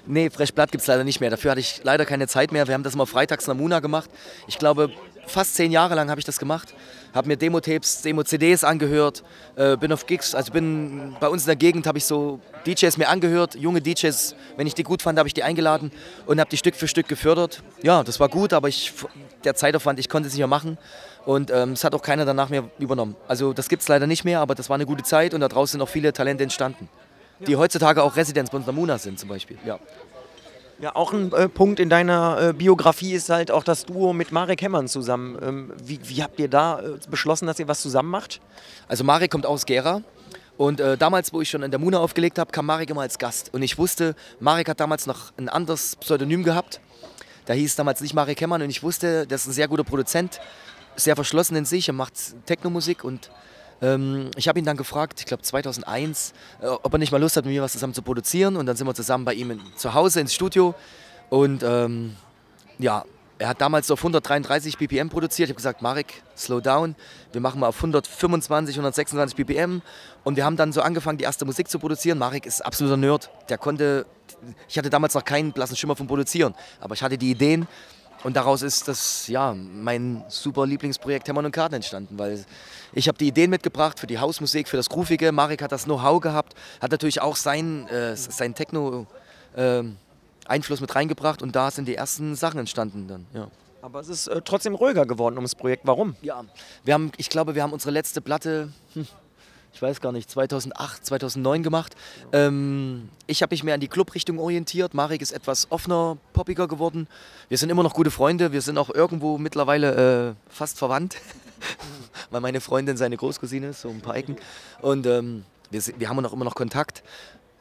Nee, 0.06 0.30
Fresh 0.30 0.52
Blood 0.54 0.70
gibt 0.70 0.82
es 0.82 0.86
leider 0.86 1.02
nicht 1.02 1.20
mehr. 1.20 1.30
Dafür 1.30 1.50
hatte 1.50 1.60
ich 1.60 1.80
leider 1.82 2.06
keine 2.06 2.28
Zeit 2.28 2.52
mehr. 2.52 2.68
Wir 2.68 2.74
haben 2.74 2.84
das 2.84 2.94
mal 2.94 3.06
freitags 3.06 3.48
in 3.48 3.50
der 3.50 3.60
Muna 3.60 3.80
gemacht. 3.80 4.08
Ich 4.46 4.58
glaube, 4.58 4.90
fast 5.26 5.56
zehn 5.56 5.72
Jahre 5.72 5.96
lang 5.96 6.08
habe 6.08 6.20
ich 6.20 6.24
das 6.24 6.38
gemacht. 6.38 6.72
Habe 7.12 7.26
mir 7.26 7.36
Demo-Tapes, 7.36 8.02
Demo-CDs 8.02 8.62
angehört, 8.62 9.24
äh, 9.56 9.76
bin 9.76 9.92
auf 9.92 10.06
Gigs, 10.06 10.34
also 10.36 10.52
bin 10.52 11.16
bei 11.18 11.28
uns 11.28 11.42
in 11.42 11.46
der 11.46 11.56
Gegend, 11.56 11.88
habe 11.88 11.98
ich 11.98 12.04
so 12.04 12.38
DJs 12.64 12.96
mir 12.96 13.08
angehört, 13.08 13.56
junge 13.56 13.80
DJs, 13.80 14.36
wenn 14.56 14.68
ich 14.68 14.74
die 14.74 14.84
gut 14.84 15.02
fand, 15.02 15.18
habe 15.18 15.26
ich 15.26 15.34
die 15.34 15.42
eingeladen 15.42 15.90
und 16.26 16.38
habe 16.38 16.48
die 16.48 16.56
Stück 16.56 16.76
für 16.76 16.86
Stück 16.86 17.08
gefördert. 17.08 17.62
Ja, 17.82 18.04
das 18.04 18.20
war 18.20 18.28
gut, 18.28 18.52
aber 18.52 18.68
ich, 18.68 18.92
der 19.42 19.56
Zeitaufwand, 19.56 19.98
ich 19.98 20.08
konnte 20.08 20.28
es 20.28 20.34
nicht 20.34 20.40
mehr 20.40 20.46
machen 20.46 20.78
und 21.26 21.50
ähm, 21.50 21.72
es 21.72 21.84
hat 21.84 21.94
auch 21.94 22.02
keiner 22.02 22.24
danach 22.24 22.48
mehr 22.48 22.64
übernommen. 22.78 23.16
Also 23.28 23.52
das 23.52 23.68
gibt 23.68 23.82
es 23.82 23.88
leider 23.88 24.06
nicht 24.06 24.24
mehr, 24.24 24.40
aber 24.40 24.54
das 24.54 24.68
war 24.68 24.74
eine 24.74 24.86
gute 24.86 25.02
Zeit 25.02 25.34
und 25.34 25.40
da 25.40 25.48
draußen 25.48 25.72
sind 25.72 25.82
auch 25.82 25.88
viele 25.88 26.12
Talente 26.12 26.42
entstanden, 26.42 26.88
die 27.46 27.56
heutzutage 27.56 28.02
auch 28.02 28.16
Residenz 28.16 28.50
bei 28.50 28.56
uns 28.56 28.66
in 28.66 28.74
der 28.74 28.80
Muna 28.80 28.98
sind 28.98 29.18
zum 29.18 29.28
Beispiel. 29.28 29.58
Ja. 29.64 29.78
Ja, 30.80 30.96
auch 30.96 31.12
ein 31.12 31.30
äh, 31.34 31.46
Punkt 31.46 31.78
in 31.78 31.90
deiner 31.90 32.38
äh, 32.40 32.52
Biografie 32.54 33.12
ist 33.12 33.28
halt 33.28 33.50
auch 33.50 33.64
das 33.64 33.84
Duo 33.84 34.14
mit 34.14 34.32
Marek 34.32 34.62
Hemmern 34.62 34.88
zusammen. 34.88 35.38
Ähm, 35.42 35.72
wie, 35.84 36.00
wie, 36.04 36.22
habt 36.22 36.40
ihr 36.40 36.48
da 36.48 36.80
äh, 36.80 36.92
beschlossen, 37.10 37.46
dass 37.46 37.58
ihr 37.58 37.68
was 37.68 37.82
zusammen 37.82 38.08
macht? 38.08 38.40
Also 38.88 39.04
Marek 39.04 39.30
kommt 39.30 39.44
aus 39.44 39.66
Gera. 39.66 40.00
Und 40.56 40.80
äh, 40.80 40.96
damals, 40.96 41.34
wo 41.34 41.42
ich 41.42 41.50
schon 41.50 41.62
in 41.62 41.70
der 41.70 41.80
Muna 41.80 41.98
aufgelegt 41.98 42.38
habe, 42.38 42.50
kam 42.50 42.64
Marek 42.64 42.88
immer 42.88 43.02
als 43.02 43.18
Gast. 43.18 43.52
Und 43.52 43.60
ich 43.62 43.76
wusste, 43.76 44.14
Marek 44.40 44.70
hat 44.70 44.80
damals 44.80 45.06
noch 45.06 45.32
ein 45.36 45.50
anderes 45.50 45.96
Pseudonym 45.96 46.44
gehabt. 46.44 46.80
Da 47.44 47.52
hieß 47.52 47.76
damals 47.76 48.00
nicht 48.00 48.14
Marek 48.14 48.40
Hemmern. 48.40 48.62
Und 48.62 48.70
ich 48.70 48.82
wusste, 48.82 49.26
der 49.26 49.36
ist 49.36 49.46
ein 49.46 49.52
sehr 49.52 49.68
guter 49.68 49.84
Produzent, 49.84 50.40
sehr 50.96 51.16
verschlossen 51.16 51.56
in 51.56 51.64
sich, 51.64 51.88
er 51.88 51.94
macht 51.94 52.14
Technomusik 52.46 53.04
und 53.04 53.30
ähm, 53.82 54.30
ich 54.36 54.48
habe 54.48 54.58
ihn 54.58 54.64
dann 54.64 54.76
gefragt, 54.76 55.20
ich 55.20 55.26
glaube 55.26 55.42
2001, 55.42 56.32
äh, 56.60 56.66
ob 56.66 56.92
er 56.92 56.98
nicht 56.98 57.12
mal 57.12 57.20
Lust 57.20 57.36
hat, 57.36 57.44
mit 57.44 57.54
mir 57.54 57.62
was 57.62 57.72
zusammen 57.72 57.94
zu 57.94 58.02
produzieren. 58.02 58.56
Und 58.56 58.66
dann 58.66 58.76
sind 58.76 58.86
wir 58.86 58.94
zusammen 58.94 59.24
bei 59.24 59.34
ihm 59.34 59.52
in, 59.52 59.60
zu 59.76 59.94
Hause 59.94 60.20
ins 60.20 60.34
Studio. 60.34 60.74
Und 61.30 61.62
ähm, 61.62 62.16
ja, 62.78 63.04
er 63.38 63.48
hat 63.48 63.60
damals 63.60 63.90
auf 63.90 64.00
133 64.00 64.76
BPM 64.76 65.08
produziert. 65.08 65.48
Ich 65.48 65.52
habe 65.52 65.56
gesagt, 65.56 65.80
Marek, 65.80 66.22
slow 66.36 66.60
down. 66.60 66.94
Wir 67.32 67.40
machen 67.40 67.60
mal 67.60 67.68
auf 67.68 67.76
125, 67.76 68.74
126 68.76 69.34
BPM. 69.34 69.80
Und 70.24 70.36
wir 70.36 70.44
haben 70.44 70.56
dann 70.56 70.72
so 70.72 70.82
angefangen, 70.82 71.16
die 71.16 71.24
erste 71.24 71.46
Musik 71.46 71.68
zu 71.68 71.78
produzieren. 71.78 72.18
Marek 72.18 72.44
ist 72.44 72.60
absoluter 72.60 72.98
Nerd. 72.98 73.30
Der 73.48 73.56
konnte, 73.56 74.04
ich 74.68 74.76
hatte 74.76 74.90
damals 74.90 75.14
noch 75.14 75.24
keinen 75.24 75.52
blassen 75.52 75.74
Schimmer 75.74 75.96
vom 75.96 76.06
Produzieren. 76.06 76.54
Aber 76.80 76.94
ich 76.94 77.02
hatte 77.02 77.16
die 77.16 77.30
Ideen. 77.30 77.66
Und 78.22 78.36
daraus 78.36 78.62
ist 78.62 78.86
das, 78.86 79.28
ja, 79.28 79.54
mein 79.54 80.24
super 80.28 80.66
Lieblingsprojekt 80.66 81.26
Hämmern 81.28 81.46
und 81.46 81.52
Karten 81.52 81.76
entstanden, 81.76 82.18
weil 82.18 82.44
ich 82.92 83.08
habe 83.08 83.16
die 83.16 83.28
Ideen 83.28 83.50
mitgebracht 83.50 83.98
für 83.98 84.06
die 84.06 84.18
Hausmusik, 84.18 84.68
für 84.68 84.76
das 84.76 84.88
Groovige. 84.88 85.32
Marek 85.32 85.62
hat 85.62 85.72
das 85.72 85.84
Know-how 85.84 86.20
gehabt, 86.20 86.54
hat 86.82 86.90
natürlich 86.90 87.22
auch 87.22 87.36
sein, 87.36 87.88
äh, 87.88 88.16
sein 88.16 88.54
Techno 88.54 89.06
äh, 89.56 89.82
Einfluss 90.46 90.80
mit 90.80 90.94
reingebracht 90.94 91.42
und 91.42 91.56
da 91.56 91.70
sind 91.70 91.86
die 91.86 91.94
ersten 91.94 92.34
Sachen 92.34 92.60
entstanden 92.60 93.08
dann, 93.08 93.26
ja. 93.32 93.48
Aber 93.82 94.00
es 94.00 94.08
ist 94.08 94.26
äh, 94.26 94.42
trotzdem 94.44 94.74
ruhiger 94.74 95.06
geworden 95.06 95.36
ums 95.36 95.54
Projekt. 95.54 95.86
Warum? 95.86 96.14
Ja, 96.20 96.44
wir 96.84 96.92
haben, 96.92 97.12
ich 97.16 97.30
glaube, 97.30 97.54
wir 97.54 97.62
haben 97.62 97.72
unsere 97.72 97.92
letzte 97.92 98.20
Platte, 98.20 98.70
hm, 98.92 99.06
ich 99.72 99.80
weiß 99.80 100.00
gar 100.00 100.12
nicht, 100.12 100.30
2008, 100.30 101.06
2009 101.06 101.62
gemacht. 101.62 101.94
Ähm, 102.32 103.08
ich 103.26 103.42
habe 103.42 103.52
mich 103.52 103.62
mehr 103.62 103.74
an 103.74 103.80
die 103.80 103.88
Club-Richtung 103.88 104.38
orientiert. 104.38 104.94
Marek 104.94 105.22
ist 105.22 105.32
etwas 105.32 105.70
offener, 105.70 106.18
poppiger 106.32 106.68
geworden. 106.68 107.06
Wir 107.48 107.58
sind 107.58 107.70
immer 107.70 107.82
noch 107.82 107.94
gute 107.94 108.10
Freunde. 108.10 108.52
Wir 108.52 108.62
sind 108.62 108.78
auch 108.78 108.90
irgendwo 108.90 109.38
mittlerweile 109.38 110.30
äh, 110.30 110.52
fast 110.52 110.78
verwandt, 110.78 111.16
weil 112.30 112.40
meine 112.40 112.60
Freundin 112.60 112.96
seine 112.96 113.16
Großcousine 113.16 113.68
ist, 113.68 113.82
so 113.82 113.90
ein 113.90 114.00
paar 114.00 114.16
Ecken. 114.16 114.36
Und 114.82 115.06
ähm, 115.06 115.44
wir, 115.70 115.80
wir 115.98 116.08
haben 116.08 116.20
noch 116.20 116.32
immer 116.32 116.44
noch 116.44 116.54
Kontakt. 116.54 117.02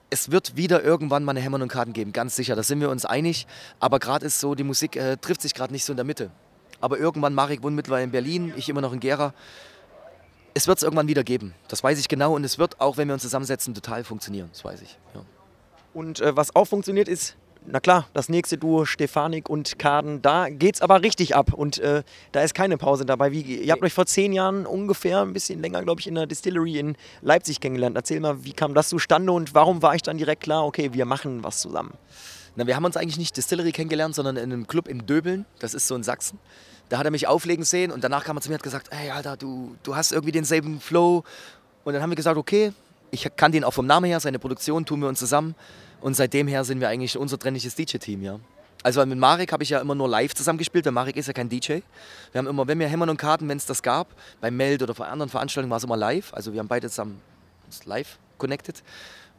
Es 0.09 0.31
wird 0.31 0.57
wieder 0.57 0.83
irgendwann 0.83 1.23
mal 1.23 1.31
eine 1.31 1.41
Hämmern 1.41 1.61
und 1.61 1.67
Karten 1.67 1.94
geben, 1.94 2.11
ganz 2.13 2.35
sicher. 2.35 2.56
Da 2.56 2.63
sind 2.63 2.81
wir 2.81 2.89
uns 2.89 3.06
einig. 3.06 3.45
Aber 3.79 4.00
gerade 4.00 4.25
ist 4.25 4.39
so, 4.39 4.56
die 4.56 4.63
Musik 4.63 4.95
äh, 4.95 5.17
trifft 5.17 5.41
sich 5.44 5.53
gerade 5.53 5.71
nicht 5.71 5.85
so 5.85 5.94
in 5.94 5.97
der 5.97 6.06
Mitte. 6.06 6.31
Aber 6.81 6.97
irgendwann, 6.97 7.35
Marek 7.35 7.61
wohnt 7.61 7.75
mittlerweile 7.75 8.06
in 8.06 8.11
Berlin, 8.11 8.53
ich 8.56 8.69
immer 8.69 8.81
noch 8.81 8.94
in 8.94 9.00
Gera 9.00 9.33
es 10.59 10.67
wird 10.67 10.79
es 10.79 10.83
irgendwann 10.83 11.07
wieder 11.07 11.23
geben. 11.23 11.53
Das 11.69 11.85
weiß 11.85 11.97
ich 12.00 12.09
genau 12.09 12.35
und 12.35 12.44
es 12.44 12.59
wird 12.59 12.81
auch, 12.81 12.97
wenn 12.97 13.07
wir 13.07 13.13
uns 13.13 13.23
zusammensetzen, 13.23 13.73
total 13.73 14.03
funktionieren. 14.03 14.50
Das 14.51 14.65
weiß 14.65 14.81
ich. 14.81 15.00
Ja. 15.15 15.21
Und 15.94 16.19
äh, 16.19 16.35
was 16.35 16.53
auch 16.53 16.65
funktioniert 16.65 17.07
ist, 17.07 17.38
na 17.65 17.79
klar, 17.79 18.07
das 18.13 18.27
nächste 18.27 18.57
Duo 18.57 18.83
Stefanik 18.83 19.50
und 19.50 19.79
Kaden, 19.79 20.21
da 20.21 20.50
geht 20.50 20.75
es 20.75 20.81
aber 20.81 21.01
richtig 21.01 21.33
ab 21.33 21.53
und 21.53 21.77
äh, 21.77 22.03
da 22.33 22.41
ist 22.41 22.53
keine 22.53 22.77
Pause 22.77 23.06
dabei. 23.06 23.31
Wie, 23.31 23.41
ihr 23.41 23.71
habt 23.71 23.81
euch 23.83 23.94
vor 23.94 24.06
zehn 24.06 24.33
Jahren 24.33 24.65
ungefähr, 24.65 25.21
ein 25.21 25.31
bisschen 25.31 25.61
länger, 25.61 25.81
glaube 25.81 26.01
ich, 26.01 26.07
in 26.07 26.15
der 26.15 26.25
Distillery 26.25 26.77
in 26.77 26.97
Leipzig 27.21 27.61
kennengelernt. 27.61 27.95
Erzähl 27.95 28.19
mal, 28.19 28.44
wie 28.44 28.51
kam 28.51 28.73
das 28.73 28.89
zustande 28.89 29.31
und 29.31 29.56
warum 29.56 29.81
war 29.81 29.95
ich 29.95 30.01
dann 30.01 30.17
direkt 30.17 30.44
klar, 30.44 30.65
okay, 30.65 30.89
wir 30.91 31.06
machen 31.06 31.41
was 31.41 31.61
zusammen? 31.61 31.94
Na, 32.57 32.67
wir 32.67 32.75
haben 32.75 32.83
uns 32.83 32.97
eigentlich 32.97 33.17
nicht 33.17 33.38
Distillery 33.38 33.71
kennengelernt, 33.71 34.13
sondern 34.13 34.35
in 34.35 34.51
einem 34.51 34.67
Club 34.67 34.89
in 34.89 35.06
Döbeln, 35.06 35.45
das 35.59 35.73
ist 35.73 35.88
so 35.88 35.95
in 35.95 36.03
Sachsen. 36.03 36.38
Da 36.89 36.97
hat 36.97 37.06
er 37.06 37.12
mich 37.12 37.27
auflegen 37.27 37.63
sehen 37.63 37.91
und 37.91 38.03
danach 38.03 38.24
kam 38.24 38.38
er 38.38 38.41
zu 38.41 38.50
mir 38.50 38.56
und 38.56 38.59
hat 38.59 38.63
gesagt, 38.63 38.89
hey 38.91 39.12
Alter, 39.12 39.38
du, 39.38 39.75
du 39.83 39.95
hast 39.95 40.12
irgendwie 40.12 40.31
denselben 40.31 40.80
Flow. 40.81 41.24
Und 41.83 41.94
dann 41.94 42.01
haben 42.01 42.09
wir 42.09 42.15
gesagt, 42.15 42.38
okay, 42.38 42.74
ich 43.12 43.27
kann 43.36 43.51
den 43.51 43.63
auch 43.63 43.74
vom 43.74 43.86
Namen 43.86 44.06
her, 44.06 44.19
seine 44.19 44.39
Produktion 44.39 44.86
tun 44.86 45.00
wir 45.01 45.07
uns 45.07 45.19
zusammen. 45.19 45.56
Und 46.01 46.15
seitdem 46.15 46.47
her 46.47 46.63
sind 46.63 46.80
wir 46.80 46.89
eigentlich 46.89 47.18
unser 47.18 47.38
trennliches 47.38 47.75
DJ-Team, 47.75 48.21
ja. 48.21 48.39
Also 48.81 49.06
mit 49.06 49.19
Marek 49.19 49.51
habe 49.51 49.62
ich 49.62 49.69
ja 49.69 49.80
immer 49.80 49.94
nur 49.94 50.07
live 50.07 50.33
zusammengespielt, 50.33 50.86
weil 50.86 50.94
Marek 50.94 51.18
ist 51.18 51.27
ja 51.27 51.33
kein 51.33 51.50
DJ. 51.50 51.80
Wir 52.31 52.39
haben 52.39 52.47
immer, 52.47 52.65
wenn 52.65 52.80
wir 52.80 52.88
Hämmern 52.88 53.09
und 53.09 53.18
Karten, 53.18 53.47
wenn 53.50 53.57
es 53.57 53.65
das 53.65 53.83
gab, 53.83 54.07
bei 54.39 54.50
Meld 54.50 54.81
oder 54.81 54.94
bei 54.94 55.06
anderen 55.07 55.30
Veranstaltungen 55.30 55.69
war 55.69 55.77
es 55.77 55.83
immer 55.83 55.97
live. 55.97 56.33
Also 56.33 56.53
wir 56.53 56.59
haben 56.59 56.69
beide 56.69 56.89
zusammen 56.89 57.19
live 57.85 58.18
connected. 58.39 58.81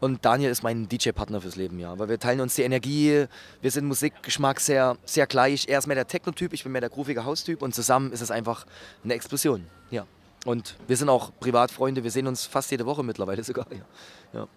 Und 0.01 0.25
Daniel 0.25 0.51
ist 0.51 0.63
mein 0.63 0.89
DJ-Partner 0.89 1.41
fürs 1.41 1.57
Leben, 1.57 1.79
ja. 1.79 1.99
Weil 1.99 2.09
wir 2.09 2.19
teilen 2.19 2.41
uns 2.41 2.55
die 2.55 2.63
Energie, 2.63 3.27
wir 3.61 3.71
sind 3.71 3.87
Musikgeschmack 3.87 4.61
sehr, 4.61 4.97
sehr 5.05 5.27
gleich. 5.27 5.67
Er 5.69 5.79
ist 5.79 5.87
mehr 5.87 5.97
der 5.97 6.07
Techno-Typ, 6.07 6.53
ich 6.55 6.63
bin 6.63 6.73
mehr 6.73 6.81
der 6.81 6.91
groovige 6.91 7.25
Haustyp 7.25 7.61
und 7.61 7.75
zusammen 7.75 8.13
ist 8.13 8.23
es 8.23 8.31
einfach 8.31 8.67
eine 9.05 9.15
Explosion, 9.15 9.67
ja. 9.91 10.07
Und 10.47 10.77
wir 10.87 10.97
sind 10.97 11.11
auch 11.11 11.33
Privatfreunde, 11.39 12.03
wir 12.03 12.11
sehen 12.11 12.27
uns 12.27 12.47
fast 12.47 12.71
jede 12.71 12.87
Woche 12.87 13.03
mittlerweile 13.03 13.45
sogar, 13.45 13.67
ja. 13.71 13.85
ja. 14.33 14.49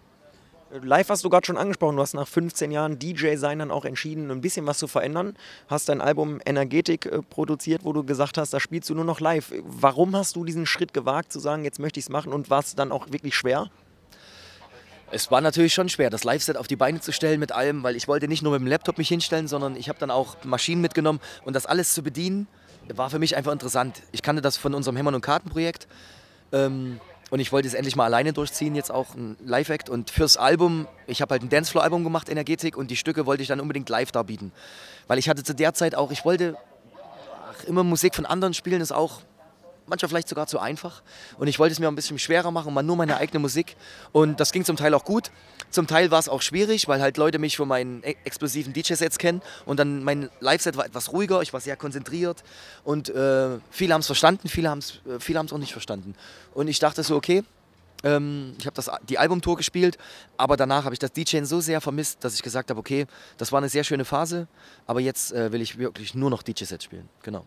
Live 0.82 1.08
hast 1.08 1.22
du 1.22 1.28
gerade 1.28 1.46
schon 1.46 1.56
angesprochen, 1.56 1.96
du 1.96 2.02
hast 2.02 2.14
nach 2.14 2.26
15 2.26 2.72
Jahren 2.72 2.98
DJ-Sein 2.98 3.60
dann 3.60 3.70
auch 3.70 3.84
entschieden, 3.84 4.30
ein 4.30 4.40
bisschen 4.40 4.66
was 4.66 4.78
zu 4.78 4.88
verändern. 4.88 5.36
Hast 5.68 5.88
dein 5.88 6.00
Album 6.00 6.40
Energetik 6.44 7.06
äh, 7.06 7.22
produziert, 7.22 7.84
wo 7.84 7.92
du 7.92 8.02
gesagt 8.02 8.38
hast, 8.38 8.52
da 8.54 8.58
spielst 8.58 8.90
du 8.90 8.94
nur 8.94 9.04
noch 9.04 9.20
live. 9.20 9.52
Warum 9.62 10.16
hast 10.16 10.34
du 10.34 10.44
diesen 10.44 10.66
Schritt 10.66 10.92
gewagt, 10.92 11.32
zu 11.32 11.38
sagen, 11.38 11.62
jetzt 11.62 11.78
möchte 11.78 12.00
ich 12.00 12.06
es 12.06 12.10
machen 12.10 12.32
und 12.32 12.50
war 12.50 12.58
es 12.58 12.74
dann 12.74 12.90
auch 12.90 13.12
wirklich 13.12 13.36
schwer? 13.36 13.70
Es 15.14 15.30
war 15.30 15.40
natürlich 15.40 15.72
schon 15.72 15.88
schwer, 15.88 16.10
das 16.10 16.24
Live-Set 16.24 16.56
auf 16.56 16.66
die 16.66 16.74
Beine 16.74 16.98
zu 16.98 17.12
stellen 17.12 17.38
mit 17.38 17.52
allem, 17.52 17.84
weil 17.84 17.94
ich 17.94 18.08
wollte 18.08 18.26
nicht 18.26 18.42
nur 18.42 18.50
mit 18.50 18.62
dem 18.62 18.66
Laptop 18.66 18.98
mich 18.98 19.06
hinstellen, 19.06 19.46
sondern 19.46 19.76
ich 19.76 19.88
habe 19.88 19.96
dann 19.96 20.10
auch 20.10 20.34
Maschinen 20.42 20.80
mitgenommen 20.80 21.20
und 21.44 21.54
das 21.54 21.66
alles 21.66 21.94
zu 21.94 22.02
bedienen, 22.02 22.48
war 22.92 23.10
für 23.10 23.20
mich 23.20 23.36
einfach 23.36 23.52
interessant. 23.52 24.02
Ich 24.10 24.22
kannte 24.22 24.42
das 24.42 24.56
von 24.56 24.74
unserem 24.74 24.96
Hämmern- 24.96 25.14
und 25.14 25.20
Kartenprojekt 25.20 25.86
ähm, 26.50 26.98
und 27.30 27.38
ich 27.38 27.52
wollte 27.52 27.68
es 27.68 27.74
endlich 27.74 27.94
mal 27.94 28.06
alleine 28.06 28.32
durchziehen, 28.32 28.74
jetzt 28.74 28.90
auch 28.90 29.14
ein 29.14 29.36
Live-Act. 29.44 29.88
Und 29.88 30.10
fürs 30.10 30.36
Album, 30.36 30.88
ich 31.06 31.22
habe 31.22 31.30
halt 31.30 31.44
ein 31.44 31.48
Dancefloor-Album 31.48 32.02
gemacht, 32.02 32.28
Energetik, 32.28 32.76
und 32.76 32.90
die 32.90 32.96
Stücke 32.96 33.24
wollte 33.24 33.42
ich 33.42 33.48
dann 33.48 33.60
unbedingt 33.60 33.88
live 33.88 34.10
darbieten. 34.10 34.50
Weil 35.06 35.20
ich 35.20 35.28
hatte 35.28 35.44
zu 35.44 35.54
der 35.54 35.74
Zeit 35.74 35.94
auch, 35.94 36.10
ich 36.10 36.24
wollte 36.24 36.56
ach, 37.48 37.62
immer 37.66 37.84
Musik 37.84 38.16
von 38.16 38.26
anderen 38.26 38.52
spielen, 38.52 38.80
ist 38.80 38.92
auch 38.92 39.20
manchmal 39.86 40.08
vielleicht 40.08 40.28
sogar 40.28 40.46
zu 40.46 40.58
einfach. 40.58 41.02
Und 41.38 41.48
ich 41.48 41.58
wollte 41.58 41.72
es 41.72 41.78
mir 41.78 41.88
ein 41.88 41.94
bisschen 41.94 42.18
schwerer 42.18 42.50
machen, 42.50 42.72
mal 42.72 42.82
nur 42.82 42.96
meine 42.96 43.16
eigene 43.16 43.38
Musik. 43.38 43.76
Und 44.12 44.40
das 44.40 44.52
ging 44.52 44.64
zum 44.64 44.76
Teil 44.76 44.94
auch 44.94 45.04
gut. 45.04 45.30
Zum 45.70 45.86
Teil 45.86 46.10
war 46.10 46.18
es 46.18 46.28
auch 46.28 46.42
schwierig, 46.42 46.88
weil 46.88 47.00
halt 47.00 47.16
Leute 47.16 47.38
mich 47.38 47.56
von 47.56 47.68
meinen 47.68 48.02
e- 48.02 48.16
explosiven 48.24 48.72
DJ-Sets 48.72 49.18
kennen. 49.18 49.42
Und 49.66 49.78
dann 49.78 50.04
mein 50.04 50.30
Live-Set 50.40 50.76
war 50.76 50.86
etwas 50.86 51.12
ruhiger, 51.12 51.42
ich 51.42 51.52
war 51.52 51.60
sehr 51.60 51.76
konzentriert. 51.76 52.44
Und 52.84 53.08
äh, 53.08 53.58
viele 53.70 53.94
haben 53.94 54.00
es 54.00 54.06
verstanden, 54.06 54.48
viele 54.48 54.70
haben 54.70 54.78
es 54.78 55.00
äh, 55.06 55.20
viele 55.20 55.40
auch 55.40 55.58
nicht 55.58 55.72
verstanden. 55.72 56.14
Und 56.54 56.68
ich 56.68 56.78
dachte 56.78 57.02
so, 57.02 57.16
okay, 57.16 57.44
ähm, 58.04 58.54
ich 58.58 58.66
habe 58.66 58.80
die 59.08 59.18
Albumtour 59.18 59.56
gespielt, 59.56 59.98
aber 60.36 60.56
danach 60.56 60.84
habe 60.84 60.94
ich 60.94 60.98
das 60.98 61.12
DJing 61.12 61.44
so 61.44 61.60
sehr 61.60 61.80
vermisst, 61.80 62.22
dass 62.22 62.34
ich 62.34 62.42
gesagt 62.42 62.70
habe, 62.70 62.78
okay, 62.78 63.06
das 63.38 63.50
war 63.50 63.58
eine 63.58 63.68
sehr 63.68 63.82
schöne 63.82 64.04
Phase, 64.04 64.46
aber 64.86 65.00
jetzt 65.00 65.32
äh, 65.32 65.50
will 65.52 65.62
ich 65.62 65.78
wirklich 65.78 66.14
nur 66.14 66.30
noch 66.30 66.42
DJ-Sets 66.42 66.84
spielen. 66.84 67.08
Genau. 67.22 67.44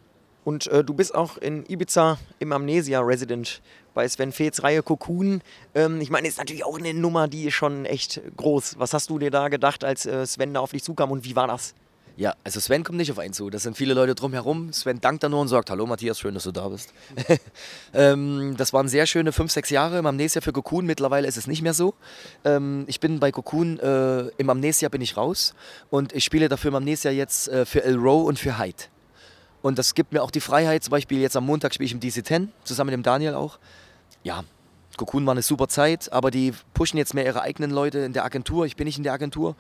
Und 0.48 0.68
äh, 0.68 0.82
du 0.82 0.94
bist 0.94 1.14
auch 1.14 1.36
in 1.36 1.66
Ibiza 1.70 2.18
im 2.40 2.54
Amnesia 2.54 3.02
Resident 3.02 3.62
bei 3.94 4.08
Sven 4.08 4.32
Feths 4.32 4.64
Reihe 4.64 4.82
Cocoon. 4.82 5.42
Ähm, 5.76 6.00
ich 6.00 6.10
meine, 6.10 6.26
ist 6.26 6.38
natürlich 6.38 6.64
auch 6.64 6.80
eine 6.80 6.94
Nummer, 6.94 7.28
die 7.28 7.48
ist 7.48 7.56
schon 7.56 7.84
echt 7.84 8.22
groß. 8.38 8.76
Was 8.80 8.94
hast 8.94 9.10
du 9.10 9.20
dir 9.20 9.30
da 9.30 9.50
gedacht, 9.50 9.84
als 9.84 10.06
äh, 10.06 10.26
Sven 10.26 10.54
da 10.54 10.62
auf 10.62 10.72
dich 10.72 10.86
zukam 10.86 11.12
und 11.12 11.26
wie 11.26 11.36
war 11.36 11.48
das? 11.48 11.76
Ja, 12.16 12.34
also 12.46 12.62
Sven 12.62 12.86
kommt 12.86 12.98
nicht 12.98 13.12
auf 13.12 13.20
einen 13.20 13.34
zu. 13.34 13.50
Das 13.50 13.64
sind 13.64 13.76
viele 13.76 13.94
Leute 13.94 14.16
drumherum. 14.16 14.72
Sven 14.72 15.02
dankt 15.02 15.22
dann 15.22 15.32
nur 15.32 15.42
und 15.42 15.50
sagt: 15.50 15.70
Hallo 15.70 15.86
Matthias, 15.86 16.18
schön, 16.18 16.34
dass 16.34 16.46
du 16.46 16.54
da 16.54 16.70
bist. 16.70 16.94
ähm, 17.94 18.56
das 18.56 18.72
waren 18.72 18.88
sehr 18.88 19.06
schöne 19.06 19.34
fünf, 19.34 19.52
sechs 19.52 19.70
Jahre 19.70 20.00
im 20.00 20.06
Amnesia 20.06 20.40
für 20.40 20.54
Cocoon. 20.54 20.86
Mittlerweile 20.86 21.28
ist 21.28 21.36
es 21.36 21.48
nicht 21.48 21.62
mehr 21.62 21.74
so. 21.74 21.94
Ähm, 22.46 22.86
ich 22.88 23.02
bin 23.02 23.20
bei 23.20 23.34
Cocoon, 23.34 23.80
äh, 23.80 24.28
im 24.38 24.50
Amnesia 24.50 24.88
bin 24.88 25.02
ich 25.02 25.18
raus 25.18 25.54
und 25.90 26.14
ich 26.14 26.24
spiele 26.24 26.48
dafür 26.48 26.70
im 26.70 26.76
Amnesia 26.76 27.12
jetzt 27.12 27.50
äh, 27.50 27.66
für 27.66 27.84
El 27.84 27.98
Row 27.98 28.26
und 28.26 28.40
für 28.40 28.58
Hyde. 28.58 28.86
Und 29.62 29.78
das 29.78 29.96
gibt 29.96 30.14
mir 30.14 30.24
auch 30.24 30.32
die 30.32 30.40
Freiheit, 30.40 30.84
zum 30.84 30.92
Beispiel 30.92 31.20
jetzt 31.20 31.36
am 31.36 31.46
Montag 31.46 31.74
spiele 31.74 31.88
ich 31.88 31.94
im 31.94 32.00
DC10, 32.00 32.50
zusammen 32.64 32.92
mit 32.92 32.94
dem 32.94 33.04
Daniel 33.04 33.34
auch. 33.34 33.60
Ja, 34.24 34.44
Cocoon 34.98 35.26
war 35.26 35.32
eine 35.32 35.42
super 35.42 35.68
Zeit, 35.68 36.12
aber 36.12 36.32
die 36.32 36.54
pushen 36.74 36.98
jetzt 36.98 37.14
mehr 37.14 37.26
ihre 37.26 37.42
eigenen 37.42 37.72
Leute 37.72 38.00
in 38.00 38.14
der 38.14 38.26
Agentur. 38.26 38.66
Ich 38.66 38.76
bin 38.76 38.86
nicht 38.86 38.98
in 38.98 39.04
der 39.04 39.14
Agentur. 39.14 39.56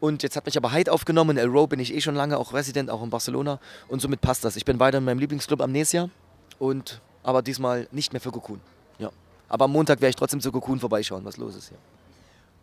Und 0.00 0.24
jetzt 0.24 0.34
hat 0.36 0.46
mich 0.46 0.56
aber 0.56 0.72
Hyde 0.72 0.92
aufgenommen. 0.92 1.30
In 1.30 1.36
El 1.38 1.48
Row 1.48 1.68
bin 1.68 1.78
ich 1.78 1.94
eh 1.94 2.00
schon 2.00 2.16
lange, 2.16 2.36
auch 2.36 2.52
Resident, 2.52 2.90
auch 2.90 3.02
in 3.02 3.10
Barcelona. 3.10 3.60
Und 3.88 4.02
somit 4.02 4.20
passt 4.20 4.44
das. 4.44 4.56
Ich 4.56 4.64
bin 4.64 4.80
weiter 4.80 4.98
in 4.98 5.04
meinem 5.04 5.20
Lieblingsclub 5.20 5.60
Amnesia. 5.60 6.10
Und, 6.58 7.00
aber 7.22 7.40
diesmal 7.42 7.86
nicht 7.92 8.12
mehr 8.12 8.20
für 8.20 8.32
Cocoon. 8.32 8.60
Ja. 8.98 9.10
Aber 9.48 9.66
am 9.66 9.72
Montag 9.72 10.00
werde 10.00 10.10
ich 10.10 10.16
trotzdem 10.16 10.40
zu 10.40 10.50
Cocoon 10.50 10.80
vorbeischauen, 10.80 11.24
was 11.24 11.36
los 11.36 11.54
ist 11.54 11.68
hier. 11.68 11.78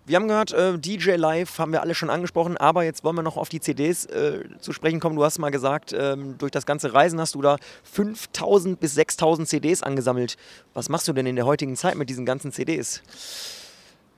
Wir 0.10 0.16
haben 0.16 0.28
gehört, 0.28 0.54
äh, 0.54 0.76
DJ 0.80 1.12
Live 1.18 1.60
haben 1.60 1.72
wir 1.72 1.82
alle 1.84 1.94
schon 1.94 2.10
angesprochen, 2.10 2.58
aber 2.58 2.84
jetzt 2.84 3.04
wollen 3.04 3.16
wir 3.16 3.22
noch 3.22 3.38
auf 3.38 3.48
die 3.48 3.60
CDs 3.60 4.06
äh, 4.06 4.44
zu 4.60 4.74
sprechen 4.74 5.00
kommen. 5.00 5.16
Du 5.16 5.24
hast 5.24 5.38
mal 5.38 5.52
gesagt, 5.52 5.94
ähm, 5.96 6.36
durch 6.40 6.52
das 6.52 6.66
ganze 6.66 6.96
Reisen 6.96 7.22
hast 7.22 7.36
du 7.36 7.44
da 7.44 7.58
5000 7.84 8.80
bis 8.80 8.96
6000 8.96 9.48
CDs 9.48 9.84
angesammelt. 9.84 10.36
Was 10.74 10.90
machst 10.90 11.08
du 11.08 11.14
denn 11.14 11.28
in 11.28 11.36
der 11.36 11.46
heutigen 11.46 11.76
Zeit 11.76 11.94
mit 11.94 12.10
diesen 12.10 12.26
ganzen 12.26 12.52
CDs? 12.52 13.04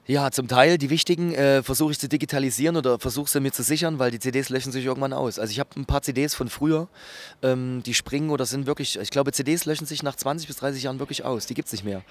Ja, 0.08 0.32
zum 0.32 0.48
Teil 0.48 0.80
die 0.80 0.90
wichtigen 0.90 1.34
äh, 1.36 1.62
versuche 1.62 1.92
ich 1.92 2.00
zu 2.00 2.10
digitalisieren 2.10 2.76
oder 2.76 2.98
versuche 2.98 3.30
sie 3.30 3.40
mir 3.40 3.52
zu 3.52 3.62
sichern, 3.62 4.00
weil 4.00 4.10
die 4.10 4.18
CDs 4.18 4.50
löschen 4.50 4.72
sich 4.72 4.86
irgendwann 4.86 5.14
aus. 5.14 5.38
Also 5.38 5.52
ich 5.52 5.60
habe 5.60 5.70
ein 5.76 5.86
paar 5.86 6.02
CDs 6.02 6.34
von 6.34 6.50
früher, 6.50 6.88
ähm, 7.44 7.84
die 7.86 7.94
springen 7.94 8.32
oder 8.32 8.48
sind 8.48 8.66
wirklich, 8.66 8.98
ich 8.98 9.12
glaube 9.12 9.32
CDs 9.32 9.66
löschen 9.66 9.86
sich 9.86 10.02
nach 10.02 10.16
20 10.16 10.48
bis 10.48 10.58
30 10.58 10.84
Jahren 10.84 10.98
wirklich 10.98 11.24
aus, 11.24 11.46
die 11.46 11.54
gibt 11.54 11.68
es 11.68 11.72
nicht 11.72 11.84
mehr. 11.84 12.02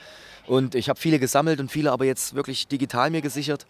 Und 0.46 0.76
ich 0.76 0.88
habe 0.88 1.00
viele 1.00 1.18
gesammelt 1.18 1.58
und 1.58 1.70
viele 1.70 1.90
aber 1.90 2.04
jetzt 2.04 2.34
wirklich 2.34 2.68
digital 2.68 3.10
mir 3.10 3.22
gesichert. 3.22 3.66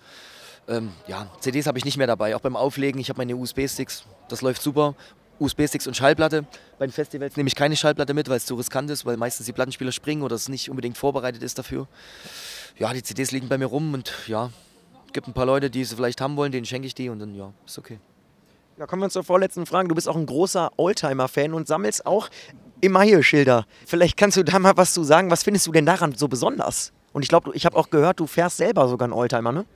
Ähm, 0.68 0.92
ja, 1.06 1.30
CDs 1.40 1.66
habe 1.66 1.78
ich 1.78 1.86
nicht 1.86 1.96
mehr 1.96 2.06
dabei, 2.06 2.36
auch 2.36 2.40
beim 2.40 2.56
Auflegen, 2.56 3.00
ich 3.00 3.08
habe 3.08 3.18
meine 3.18 3.34
USB-Sticks, 3.34 4.04
das 4.28 4.42
läuft 4.42 4.60
super. 4.60 4.94
USB-Sticks 5.40 5.86
und 5.86 5.96
Schallplatte. 5.96 6.44
Bei 6.78 6.86
den 6.86 6.92
Festivals 6.92 7.36
nehme 7.36 7.48
ich 7.48 7.54
keine 7.54 7.76
Schallplatte 7.76 8.14
mit, 8.14 8.28
weil 8.28 8.36
es 8.36 8.46
zu 8.46 8.54
riskant 8.54 8.90
ist, 8.90 9.06
weil 9.06 9.16
meistens 9.16 9.46
die 9.46 9.52
Plattenspieler 9.52 9.92
springen 9.92 10.22
oder 10.22 10.36
es 10.36 10.48
nicht 10.48 10.70
unbedingt 10.70 10.98
vorbereitet 10.98 11.42
ist 11.42 11.58
dafür 11.58 11.88
ja, 12.80 12.92
die 12.94 13.02
CDs 13.02 13.30
liegen 13.30 13.48
bei 13.48 13.58
mir 13.58 13.66
rum 13.66 13.94
und 13.94 14.12
ja, 14.26 14.50
gibt 15.12 15.28
ein 15.28 15.34
paar 15.34 15.46
Leute, 15.46 15.70
die 15.70 15.84
sie 15.84 15.94
vielleicht 15.94 16.20
haben 16.20 16.36
wollen, 16.36 16.50
denen 16.50 16.64
schenke 16.64 16.86
ich 16.86 16.94
die 16.94 17.10
und 17.10 17.18
dann 17.18 17.34
ja, 17.34 17.52
ist 17.66 17.78
okay. 17.78 18.00
Ja, 18.78 18.86
kommen 18.86 19.02
wir 19.02 19.10
zur 19.10 19.22
vorletzten 19.22 19.66
Frage. 19.66 19.88
Du 19.88 19.94
bist 19.94 20.08
auch 20.08 20.16
ein 20.16 20.24
großer 20.24 20.70
Oldtimer-Fan 20.78 21.52
und 21.52 21.68
sammelst 21.68 22.06
auch 22.06 22.30
Emaille-Schilder. 22.80 23.66
Vielleicht 23.86 24.16
kannst 24.16 24.38
du 24.38 24.42
da 24.42 24.58
mal 24.58 24.74
was 24.76 24.94
zu 24.94 25.04
sagen. 25.04 25.30
Was 25.30 25.42
findest 25.42 25.66
du 25.66 25.72
denn 25.72 25.84
daran 25.84 26.14
so 26.14 26.28
besonders? 26.28 26.92
Und 27.12 27.22
ich 27.22 27.28
glaube, 27.28 27.50
ich 27.54 27.66
habe 27.66 27.76
auch 27.76 27.90
gehört, 27.90 28.20
du 28.20 28.26
fährst 28.26 28.56
selber 28.56 28.88
sogar 28.88 29.04
einen 29.04 29.12
Oldtimer, 29.12 29.52
ne? 29.52 29.66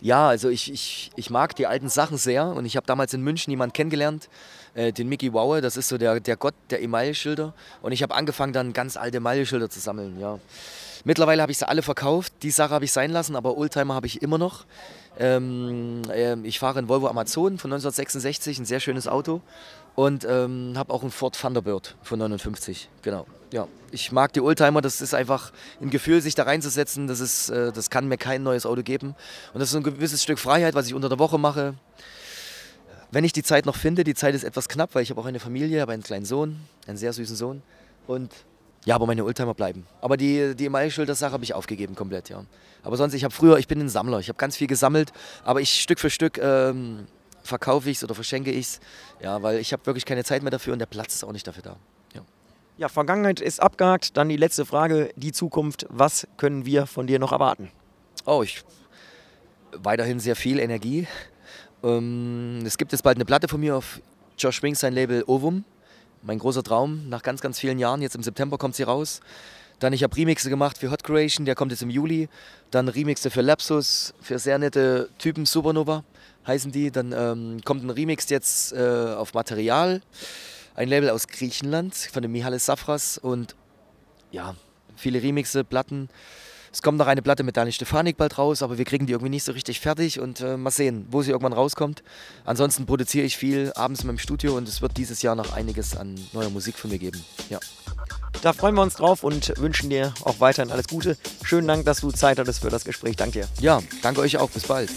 Ja, 0.00 0.28
also 0.28 0.48
ich, 0.48 0.72
ich, 0.72 1.10
ich 1.16 1.30
mag 1.30 1.54
die 1.56 1.66
alten 1.66 1.88
Sachen 1.88 2.16
sehr 2.16 2.46
und 2.46 2.64
ich 2.64 2.76
habe 2.76 2.86
damals 2.86 3.12
in 3.12 3.20
München 3.20 3.50
jemanden 3.50 3.74
kennengelernt, 3.74 4.28
äh, 4.74 4.92
den 4.92 5.08
Mickey 5.08 5.32
Wowe, 5.32 5.60
das 5.60 5.76
ist 5.76 5.88
so 5.88 5.98
der, 5.98 6.20
der 6.20 6.36
Gott 6.36 6.54
der 6.70 6.82
Emaille-Schilder 6.82 7.52
und 7.82 7.92
ich 7.92 8.02
habe 8.02 8.14
angefangen 8.14 8.52
dann 8.52 8.72
ganz 8.72 8.96
alte 8.96 9.18
Emaille-Schilder 9.18 9.68
zu 9.68 9.80
sammeln, 9.80 10.18
ja. 10.18 10.38
Mittlerweile 11.04 11.40
habe 11.42 11.52
ich 11.52 11.58
sie 11.58 11.66
alle 11.66 11.82
verkauft. 11.82 12.32
Die 12.42 12.50
Sache 12.50 12.74
habe 12.74 12.84
ich 12.84 12.92
sein 12.92 13.10
lassen, 13.10 13.34
aber 13.34 13.56
Oldtimer 13.56 13.94
habe 13.94 14.06
ich 14.06 14.20
immer 14.20 14.36
noch. 14.36 14.66
Ähm, 15.18 16.02
äh, 16.10 16.36
ich 16.42 16.58
fahre 16.58 16.78
einen 16.78 16.88
Volvo 16.88 17.08
Amazon 17.08 17.58
von 17.58 17.72
1966, 17.72 18.58
ein 18.58 18.64
sehr 18.64 18.80
schönes 18.80 19.08
Auto. 19.08 19.40
Und 19.96 20.24
ähm, 20.28 20.74
habe 20.76 20.92
auch 20.92 21.02
einen 21.02 21.10
Ford 21.10 21.38
Thunderbird 21.38 21.96
von 22.02 22.18
59. 22.18 22.88
Genau. 23.02 23.26
Ja, 23.52 23.66
ich 23.90 24.12
mag 24.12 24.32
die 24.32 24.40
Oldtimer. 24.40 24.80
Das 24.80 25.00
ist 25.00 25.14
einfach 25.14 25.52
ein 25.80 25.90
Gefühl, 25.90 26.22
sich 26.22 26.34
da 26.34 26.44
reinzusetzen. 26.44 27.06
Das, 27.06 27.20
ist, 27.20 27.50
äh, 27.50 27.72
das 27.72 27.90
kann 27.90 28.06
mir 28.06 28.16
kein 28.16 28.42
neues 28.42 28.66
Auto 28.66 28.82
geben. 28.82 29.14
Und 29.52 29.60
das 29.60 29.70
ist 29.70 29.74
ein 29.74 29.82
gewisses 29.82 30.22
Stück 30.22 30.38
Freiheit, 30.38 30.74
was 30.74 30.86
ich 30.86 30.94
unter 30.94 31.08
der 31.08 31.18
Woche 31.18 31.38
mache. 31.38 31.74
Wenn 33.10 33.24
ich 33.24 33.32
die 33.32 33.42
Zeit 33.42 33.66
noch 33.66 33.76
finde, 33.76 34.04
die 34.04 34.14
Zeit 34.14 34.34
ist 34.36 34.44
etwas 34.44 34.68
knapp, 34.68 34.94
weil 34.94 35.02
ich 35.02 35.10
habe 35.10 35.20
auch 35.20 35.26
eine 35.26 35.40
Familie, 35.40 35.80
habe 35.80 35.92
einen 35.92 36.04
kleinen 36.04 36.24
Sohn, 36.24 36.60
einen 36.86 36.96
sehr 36.96 37.12
süßen 37.12 37.34
Sohn. 37.34 37.62
Und 38.06 38.32
ja, 38.84 38.94
aber 38.94 39.06
meine 39.06 39.24
Oldtimer 39.24 39.54
bleiben. 39.54 39.86
Aber 40.00 40.16
die, 40.16 40.54
die 40.56 40.66
Emaille-Schilder-Sache 40.66 41.32
habe 41.32 41.44
ich 41.44 41.54
aufgegeben 41.54 41.94
komplett, 41.94 42.30
ja. 42.30 42.44
Aber 42.82 42.96
sonst, 42.96 43.12
ich 43.12 43.24
habe 43.24 43.34
früher, 43.34 43.58
ich 43.58 43.68
bin 43.68 43.80
ein 43.80 43.88
Sammler, 43.90 44.20
ich 44.20 44.28
habe 44.28 44.38
ganz 44.38 44.56
viel 44.56 44.66
gesammelt, 44.66 45.12
aber 45.44 45.60
ich 45.60 45.80
Stück 45.80 46.00
für 46.00 46.08
Stück 46.08 46.38
ähm, 46.38 47.06
verkaufe 47.42 47.90
ich 47.90 47.98
es 47.98 48.04
oder 48.04 48.14
verschenke 48.14 48.50
ich 48.50 48.66
es, 48.66 48.80
ja, 49.22 49.42
weil 49.42 49.58
ich 49.58 49.72
habe 49.72 49.84
wirklich 49.84 50.06
keine 50.06 50.24
Zeit 50.24 50.42
mehr 50.42 50.50
dafür 50.50 50.72
und 50.72 50.78
der 50.78 50.86
Platz 50.86 51.14
ist 51.14 51.24
auch 51.24 51.32
nicht 51.32 51.46
dafür 51.46 51.62
da. 51.62 51.76
Ja. 52.14 52.22
ja, 52.78 52.88
Vergangenheit 52.88 53.40
ist 53.40 53.60
abgehakt. 53.60 54.16
Dann 54.16 54.30
die 54.30 54.36
letzte 54.36 54.64
Frage, 54.64 55.10
die 55.14 55.32
Zukunft. 55.32 55.86
Was 55.90 56.26
können 56.38 56.64
wir 56.64 56.86
von 56.86 57.06
dir 57.06 57.18
noch 57.18 57.32
erwarten? 57.32 57.70
Oh, 58.24 58.42
ich 58.42 58.64
weiterhin 59.72 60.20
sehr 60.20 60.36
viel 60.36 60.58
Energie. 60.58 61.06
Ähm, 61.82 62.60
es 62.64 62.78
gibt 62.78 62.92
jetzt 62.92 63.02
bald 63.02 63.18
eine 63.18 63.24
Platte 63.26 63.46
von 63.46 63.60
mir 63.60 63.76
auf 63.76 64.00
Josh 64.38 64.62
Wings, 64.62 64.80
sein 64.80 64.94
Label 64.94 65.22
Ovum 65.26 65.64
mein 66.22 66.38
großer 66.38 66.62
Traum. 66.62 67.08
Nach 67.08 67.22
ganz, 67.22 67.40
ganz 67.40 67.58
vielen 67.58 67.78
Jahren, 67.78 68.02
jetzt 68.02 68.14
im 68.14 68.22
September 68.22 68.58
kommt 68.58 68.74
sie 68.74 68.82
raus. 68.82 69.20
Dann, 69.78 69.92
ich 69.94 70.02
habe 70.02 70.14
Remixe 70.14 70.50
gemacht 70.50 70.76
für 70.76 70.90
Hot 70.90 71.02
Creation, 71.04 71.46
der 71.46 71.54
kommt 71.54 71.72
jetzt 71.72 71.82
im 71.82 71.90
Juli. 71.90 72.28
Dann 72.70 72.88
Remixe 72.88 73.30
für 73.30 73.40
Lapsus, 73.40 74.12
für 74.20 74.38
sehr 74.38 74.58
nette 74.58 75.08
Typen, 75.18 75.46
Supernova 75.46 76.04
heißen 76.46 76.70
die. 76.70 76.90
Dann 76.90 77.12
ähm, 77.12 77.60
kommt 77.64 77.82
ein 77.82 77.90
Remix 77.90 78.28
jetzt 78.28 78.72
äh, 78.72 78.78
auf 78.78 79.32
Material, 79.34 80.02
ein 80.74 80.88
Label 80.88 81.10
aus 81.10 81.28
Griechenland 81.28 81.94
von 81.94 82.22
dem 82.22 82.32
Mihalis 82.32 82.66
Safras 82.66 83.18
und 83.18 83.56
ja, 84.30 84.54
viele 84.96 85.22
Remixe, 85.22 85.64
Platten. 85.64 86.08
Es 86.72 86.82
kommt 86.82 86.98
noch 86.98 87.08
eine 87.08 87.20
Platte 87.20 87.42
mit 87.42 87.56
Daniel 87.56 87.72
Stefanik 87.72 88.16
bald 88.16 88.38
raus, 88.38 88.62
aber 88.62 88.78
wir 88.78 88.84
kriegen 88.84 89.06
die 89.06 89.12
irgendwie 89.12 89.30
nicht 89.30 89.42
so 89.42 89.52
richtig 89.52 89.80
fertig 89.80 90.20
und 90.20 90.40
äh, 90.40 90.56
mal 90.56 90.70
sehen, 90.70 91.06
wo 91.10 91.20
sie 91.20 91.32
irgendwann 91.32 91.52
rauskommt. 91.52 92.04
Ansonsten 92.44 92.86
produziere 92.86 93.26
ich 93.26 93.36
viel 93.36 93.72
abends 93.74 94.02
in 94.02 94.06
meinem 94.06 94.18
Studio 94.18 94.56
und 94.56 94.68
es 94.68 94.80
wird 94.80 94.96
dieses 94.96 95.20
Jahr 95.22 95.34
noch 95.34 95.52
einiges 95.52 95.96
an 95.96 96.14
neuer 96.32 96.50
Musik 96.50 96.78
von 96.78 96.90
mir 96.90 96.98
geben. 96.98 97.24
Ja. 97.48 97.58
Da 98.42 98.52
freuen 98.52 98.76
wir 98.76 98.82
uns 98.82 98.94
drauf 98.94 99.24
und 99.24 99.52
wünschen 99.58 99.90
dir 99.90 100.14
auch 100.22 100.38
weiterhin 100.38 100.70
alles 100.70 100.86
Gute. 100.86 101.16
Schönen 101.42 101.66
Dank, 101.66 101.84
dass 101.86 102.00
du 102.00 102.12
Zeit 102.12 102.38
hattest 102.38 102.60
für 102.60 102.70
das 102.70 102.84
Gespräch. 102.84 103.16
Danke 103.16 103.40
dir. 103.40 103.48
Ja, 103.60 103.80
danke 104.02 104.20
euch 104.20 104.38
auch. 104.38 104.50
Bis 104.50 104.62
bald. 104.62 104.90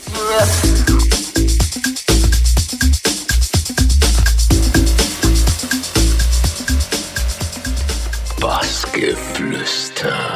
Bassgeflüster. 8.39 10.32